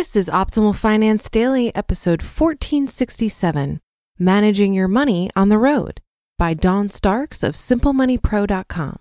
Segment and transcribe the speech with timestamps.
[0.00, 3.80] This is Optimal Finance Daily, episode 1467
[4.18, 6.00] Managing Your Money on the Road
[6.38, 8.98] by Dawn Starks of SimpleMoneyPro.com.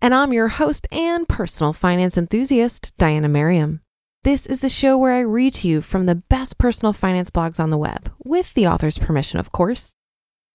[0.00, 3.82] And I'm your host and personal finance enthusiast, Diana Merriam.
[4.24, 7.60] This is the show where I read to you from the best personal finance blogs
[7.60, 9.94] on the web, with the author's permission, of course.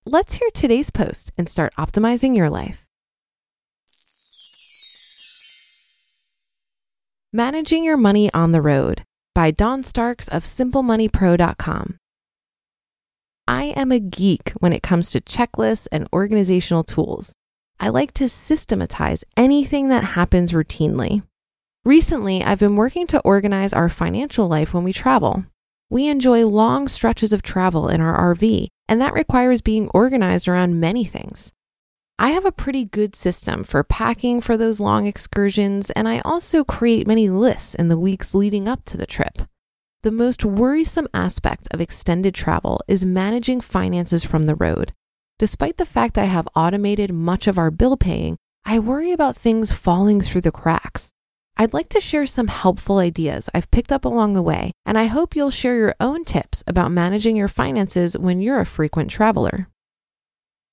[0.06, 2.86] Let's hear today's post and start optimizing your life.
[7.32, 9.06] Managing Your Money on the Road
[9.36, 11.98] by Dawn Starks of SimpleMoneyPro.com.
[13.48, 17.34] I am a geek when it comes to checklists and organizational tools.
[17.78, 21.22] I like to systematize anything that happens routinely.
[21.84, 25.46] Recently, I've been working to organize our financial life when we travel.
[25.90, 30.80] We enjoy long stretches of travel in our RV, and that requires being organized around
[30.80, 31.52] many things.
[32.18, 36.64] I have a pretty good system for packing for those long excursions, and I also
[36.64, 39.40] create many lists in the weeks leading up to the trip.
[40.04, 44.94] The most worrisome aspect of extended travel is managing finances from the road.
[45.40, 49.74] Despite the fact I have automated much of our bill paying, I worry about things
[49.74, 51.10] falling through the cracks.
[51.58, 55.06] I'd like to share some helpful ideas I've picked up along the way, and I
[55.06, 59.68] hope you'll share your own tips about managing your finances when you're a frequent traveler.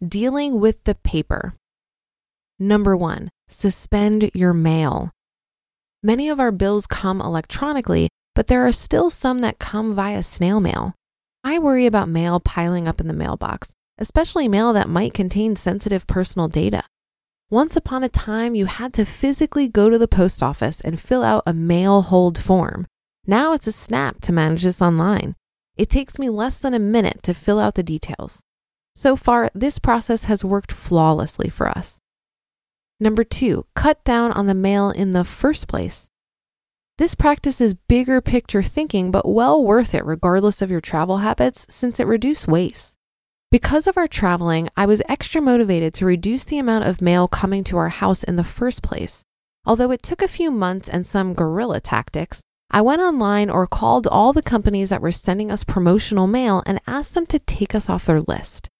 [0.08, 1.54] Dealing with the paper.
[2.58, 5.12] Number one, suspend your mail.
[6.02, 10.58] Many of our bills come electronically, but there are still some that come via snail
[10.58, 10.94] mail.
[11.44, 16.08] I worry about mail piling up in the mailbox, especially mail that might contain sensitive
[16.08, 16.82] personal data.
[17.48, 21.22] Once upon a time, you had to physically go to the post office and fill
[21.22, 22.88] out a mail hold form.
[23.24, 25.36] Now it's a snap to manage this online.
[25.76, 28.42] It takes me less than a minute to fill out the details.
[28.94, 32.00] So far, this process has worked flawlessly for us.
[33.00, 36.08] Number two, cut down on the mail in the first place.
[36.98, 41.66] This practice is bigger picture thinking, but well worth it regardless of your travel habits
[41.68, 42.96] since it reduces waste.
[43.50, 47.64] Because of our traveling, I was extra motivated to reduce the amount of mail coming
[47.64, 49.24] to our house in the first place.
[49.64, 54.06] Although it took a few months and some guerrilla tactics, I went online or called
[54.06, 57.90] all the companies that were sending us promotional mail and asked them to take us
[57.90, 58.70] off their list.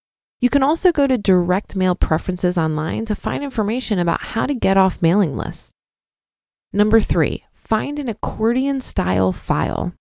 [0.43, 4.53] You can also go to direct mail preferences online to find information about how to
[4.55, 5.73] get off mailing lists.
[6.71, 9.95] Number three, find an accordion style file.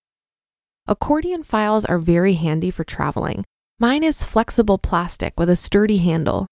[0.86, 3.44] Accordion files are very handy for traveling
[3.82, 6.46] Mine is flexible plastic with a sturdy handle.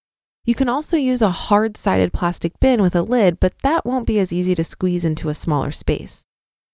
[0.45, 4.09] You can also use a hard sided plastic bin with a lid, but that won't
[4.09, 6.25] be as easy to squeeze into a smaller space.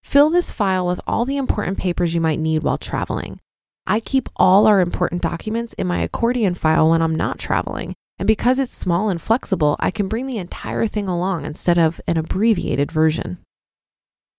[0.03, 3.39] Fill this file with all the important papers you might need while traveling.
[3.87, 8.27] I keep all our important documents in my accordion file when I'm not traveling, and
[8.27, 12.17] because it's small and flexible, I can bring the entire thing along instead of an
[12.17, 13.39] abbreviated version.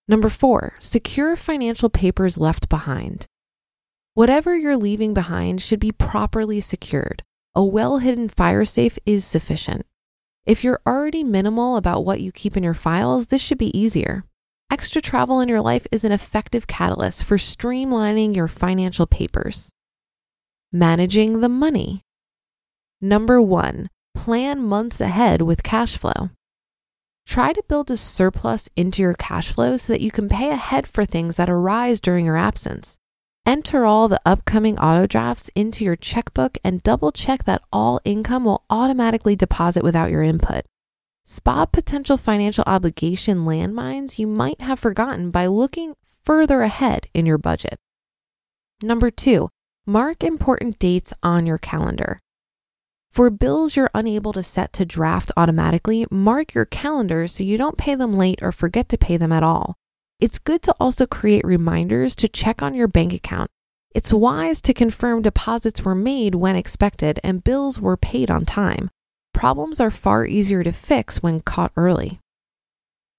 [0.06, 3.26] Number four, secure financial papers left behind.
[4.14, 7.22] Whatever you're leaving behind should be properly secured.
[7.54, 9.86] A well hidden fire safe is sufficient.
[10.44, 14.24] If you're already minimal about what you keep in your files, this should be easier.
[14.70, 19.72] Extra travel in your life is an effective catalyst for streamlining your financial papers.
[20.70, 22.02] Managing the money.
[23.00, 26.28] Number one, plan months ahead with cash flow.
[27.26, 30.86] Try to build a surplus into your cash flow so that you can pay ahead
[30.86, 32.98] for things that arise during your absence.
[33.46, 38.44] Enter all the upcoming auto drafts into your checkbook and double check that all income
[38.44, 40.66] will automatically deposit without your input.
[41.30, 45.94] Spot potential financial obligation landmines you might have forgotten by looking
[46.24, 47.78] further ahead in your budget.
[48.80, 49.50] Number two,
[49.84, 52.22] mark important dates on your calendar.
[53.12, 57.76] For bills you're unable to set to draft automatically, mark your calendar so you don't
[57.76, 59.74] pay them late or forget to pay them at all.
[60.20, 63.50] It's good to also create reminders to check on your bank account.
[63.94, 68.88] It's wise to confirm deposits were made when expected and bills were paid on time.
[69.38, 72.18] Problems are far easier to fix when caught early.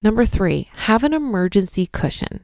[0.01, 2.41] Number three, have an emergency cushion.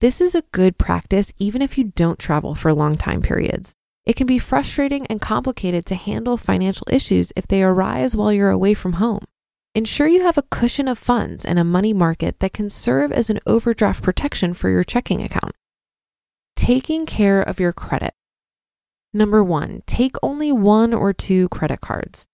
[0.00, 3.74] This is a good practice even if you don't travel for long time periods.
[4.04, 8.50] It can be frustrating and complicated to handle financial issues if they arise while you're
[8.50, 9.24] away from home.
[9.74, 13.28] Ensure you have a cushion of funds and a money market that can serve as
[13.28, 15.56] an overdraft protection for your checking account.
[16.54, 18.14] Taking care of your credit.
[19.12, 22.28] Number one, take only one or two credit cards.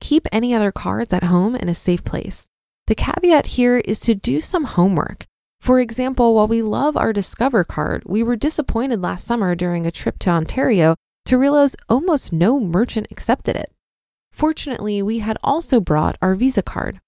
[0.00, 2.48] Keep any other cards at home in a safe place.
[2.86, 5.26] The caveat here is to do some homework.
[5.60, 9.90] For example, while we love our Discover card, we were disappointed last summer during a
[9.90, 10.94] trip to Ontario
[11.26, 13.72] to realize almost no merchant accepted it.
[14.32, 17.00] Fortunately, we had also brought our Visa card.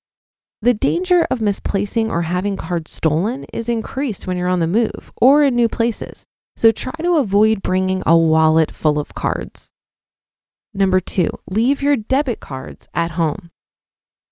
[0.63, 5.11] The danger of misplacing or having cards stolen is increased when you're on the move
[5.17, 6.27] or in new places,
[6.57, 9.71] so try to avoid bringing a wallet full of cards.
[10.73, 13.51] Number two, leave your debit cards at home.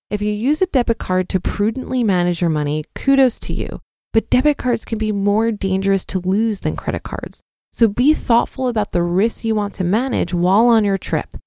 [0.09, 3.81] If you use a debit card to prudently manage your money, kudos to you.
[4.11, 7.43] But debit cards can be more dangerous to lose than credit cards.
[7.71, 11.37] So be thoughtful about the risks you want to manage while on your trip.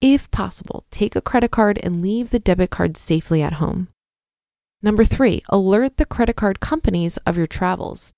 [0.00, 3.88] If possible, take a credit card and leave the debit card safely at home.
[4.82, 8.12] Number three, alert the credit card companies of your travels.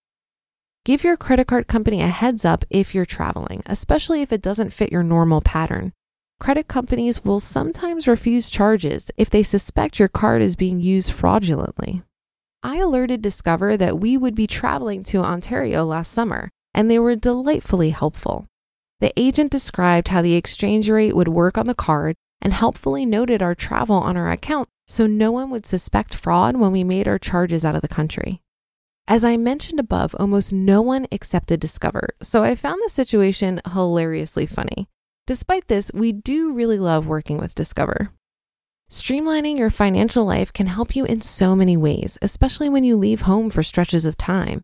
[0.84, 4.72] Give your credit card company a heads up if you're traveling, especially if it doesn't
[4.72, 5.92] fit your normal pattern.
[6.40, 12.02] Credit companies will sometimes refuse charges if they suspect your card is being used fraudulently.
[12.62, 17.14] I alerted Discover that we would be traveling to Ontario last summer, and they were
[17.14, 18.46] delightfully helpful.
[19.00, 23.42] The agent described how the exchange rate would work on the card and helpfully noted
[23.42, 27.18] our travel on our account so no one would suspect fraud when we made our
[27.18, 28.40] charges out of the country.
[29.06, 34.46] As I mentioned above, almost no one accepted Discover, so I found the situation hilariously
[34.46, 34.88] funny.
[35.26, 38.10] Despite this, we do really love working with Discover.
[38.90, 43.22] Streamlining your financial life can help you in so many ways, especially when you leave
[43.22, 44.62] home for stretches of time.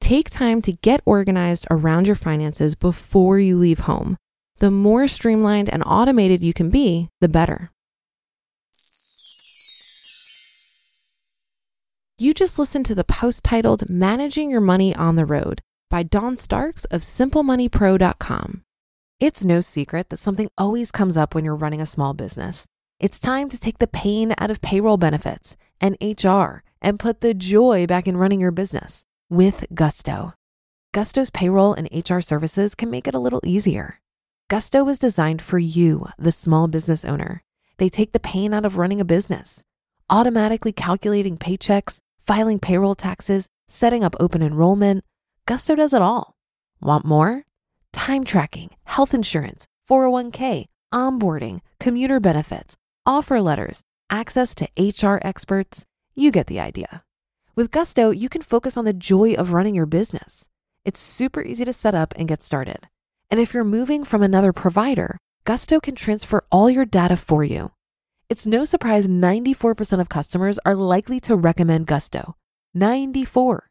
[0.00, 4.16] Take time to get organized around your finances before you leave home.
[4.58, 7.70] The more streamlined and automated you can be, the better.
[12.18, 16.36] You just listened to the post titled Managing Your Money on the Road by Dawn
[16.36, 18.64] Starks of SimpleMoneyPro.com.
[19.20, 22.68] It's no secret that something always comes up when you're running a small business.
[23.00, 27.34] It's time to take the pain out of payroll benefits and HR and put the
[27.34, 30.34] joy back in running your business with Gusto.
[30.94, 34.00] Gusto's payroll and HR services can make it a little easier.
[34.48, 37.42] Gusto was designed for you, the small business owner.
[37.78, 39.64] They take the pain out of running a business,
[40.08, 45.02] automatically calculating paychecks, filing payroll taxes, setting up open enrollment.
[45.44, 46.36] Gusto does it all.
[46.80, 47.47] Want more?
[47.92, 52.76] Time tracking, health insurance, 401k, onboarding, commuter benefits
[53.08, 53.80] offer letters,
[54.10, 55.86] access to HR experts.
[56.14, 57.02] You get the idea.
[57.56, 60.46] With Gusto, you can focus on the joy of running your business.
[60.84, 62.86] It's super easy to set up and get started.
[63.30, 67.72] And if you're moving from another provider, Gusto can transfer all your data for you.
[68.28, 72.36] It's no surprise 94% of customers are likely to recommend Gusto.
[72.74, 73.68] 94.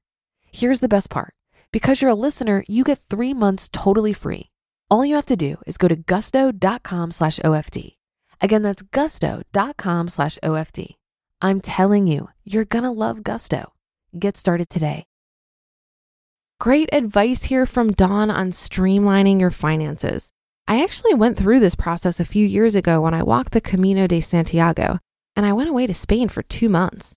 [0.52, 1.34] Here's the best part.
[1.72, 4.50] Because you're a listener, you get three months totally free.
[4.90, 7.96] All you have to do is go to gusto.com slash OFD.
[8.40, 10.96] Again, that's gusto.com slash OFD.
[11.42, 13.74] I'm telling you, you're going to love Gusto.
[14.18, 15.06] Get started today.
[16.60, 20.32] Great advice here from Dawn on streamlining your finances.
[20.68, 24.08] I actually went through this process a few years ago when I walked the Camino
[24.08, 24.98] de Santiago,
[25.36, 27.16] and I went away to Spain for two months.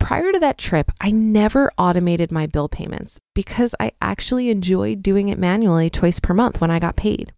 [0.00, 5.28] Prior to that trip, I never automated my bill payments because I actually enjoyed doing
[5.28, 7.32] it manually twice per month when I got paid.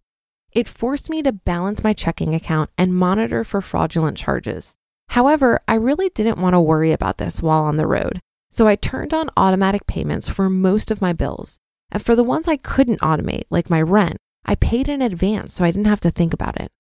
[0.52, 4.74] It forced me to balance my checking account and monitor for fraudulent charges.
[5.10, 8.20] However, I really didn't want to worry about this while on the road,
[8.50, 11.58] so I turned on automatic payments for most of my bills.
[11.92, 15.64] And for the ones I couldn't automate, like my rent, I paid in advance so
[15.64, 16.72] I didn't have to think about it.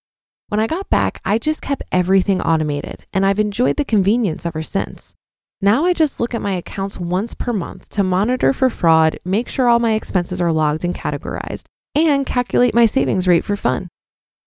[0.48, 4.62] When I got back, I just kept everything automated, and I've enjoyed the convenience ever
[4.62, 5.14] since.
[5.62, 9.48] Now I just look at my accounts once per month to monitor for fraud, make
[9.48, 11.64] sure all my expenses are logged and categorized,
[11.94, 13.88] and calculate my savings rate for fun.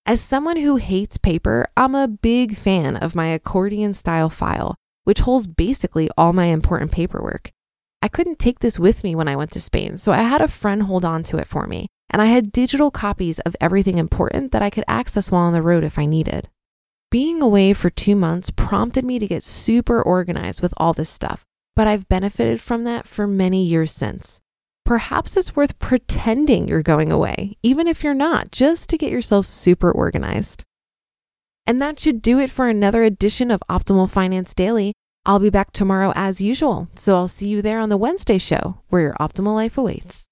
[0.06, 5.22] As someone who hates paper, I'm a big fan of my accordion style file, which
[5.22, 7.50] holds basically all my important paperwork.
[8.04, 10.48] I couldn't take this with me when I went to Spain, so I had a
[10.48, 14.52] friend hold on to it for me, and I had digital copies of everything important
[14.52, 16.50] that I could access while on the road if I needed.
[17.12, 21.44] Being away for two months prompted me to get super organized with all this stuff,
[21.76, 24.42] but I've benefited from that for many years since
[24.86, 29.46] perhaps it's worth pretending you're going away, even if you're not, just to get yourself
[29.46, 30.64] super organized.
[31.68, 34.94] And that should do it for another edition of Optimal Finance Daily.
[35.28, 38.82] I'll be back tomorrow as usual, so I'll see you there on the Wednesday show
[38.90, 40.26] where your optimal life awaits.